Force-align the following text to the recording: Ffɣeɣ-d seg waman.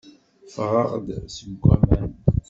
Ffɣeɣ-d 0.53 1.07
seg 1.35 1.49
waman. 1.61 2.11